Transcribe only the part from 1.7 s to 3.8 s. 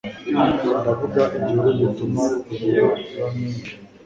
gituma imibu iba myinshi